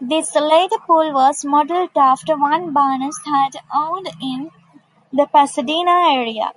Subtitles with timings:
[0.00, 4.52] This later pool was modeled after one Barnes had owned in
[5.12, 6.52] the Pasadena area.